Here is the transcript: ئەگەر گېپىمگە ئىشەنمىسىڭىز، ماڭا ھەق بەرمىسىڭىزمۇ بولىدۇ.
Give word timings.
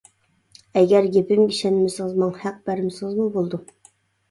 ئەگەر 0.81 1.09
گېپىمگە 1.17 1.53
ئىشەنمىسىڭىز، 1.57 2.17
ماڭا 2.23 2.43
ھەق 2.47 2.59
بەرمىسىڭىزمۇ 2.73 3.31
بولىدۇ. 3.39 3.65